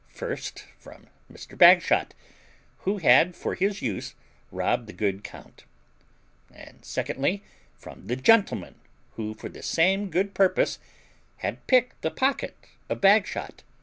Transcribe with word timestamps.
first, 0.09 0.65
from 0.79 1.05
Mr. 1.31 1.55
Bagshot, 1.55 2.15
who 2.79 2.97
had 2.97 3.35
for 3.35 3.53
his 3.53 3.83
use 3.83 4.15
robbed 4.51 4.87
the 4.87 5.19
count; 5.19 5.63
and, 6.51 6.83
secondly, 6.83 7.43
from 7.77 8.07
the 8.07 8.15
gentleman, 8.15 8.73
who, 9.11 9.35
for 9.35 9.47
the 9.47 9.61
same 9.61 10.09
good 10.09 10.33
purpose, 10.33 10.79
had 11.45 11.67
picked 11.67 12.01
the 12.01 12.09
pocket 12.09 12.57
of 12.89 12.99
Bagshot. 12.99 13.61